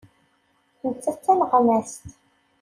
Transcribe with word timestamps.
Nettat 0.87 1.15
d 1.19 1.21
taneɣmast. 1.23 2.03